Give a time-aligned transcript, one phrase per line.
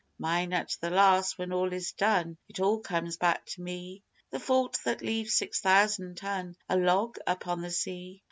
[0.17, 4.39] Mine at the last when all is done it all comes back to me, The
[4.39, 8.19] fault that leaves six thousand ton a log upon the sea.